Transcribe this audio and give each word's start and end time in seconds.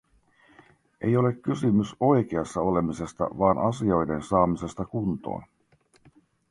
Ei 1.01 1.17
ole 1.17 1.33
kysymys 1.33 1.95
oikeassa 1.99 2.61
olemisesta 2.61 3.23
vaan 3.37 3.57
asioiden 3.57 4.23
saamisesta 4.23 4.85
kuntoon. 4.85 5.43